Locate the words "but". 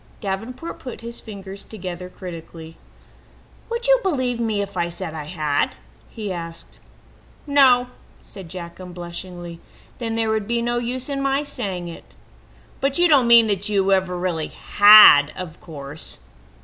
12.79-12.97